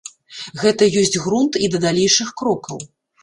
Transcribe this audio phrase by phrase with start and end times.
[0.61, 2.83] Гэта ёсць грунт і да далейшых крокаў.